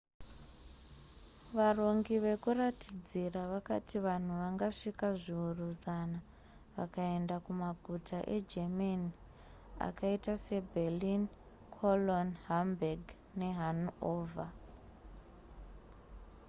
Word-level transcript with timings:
varongi 1.57 2.15
vekuratidzira 2.27 3.41
vakati 3.55 3.97
vanhu 4.07 4.33
vangasvika 4.43 5.07
zviuru 5.23 5.67
zana 5.83 6.19
vakaenda 6.75 7.35
kumaguta 7.45 8.17
egermany 8.37 9.05
akaita 9.87 10.33
se 10.45 10.57
berlin 10.73 11.23
cologne 11.77 12.33
hamburg 12.47 13.01
ne 13.39 13.49
hanover 13.59 14.49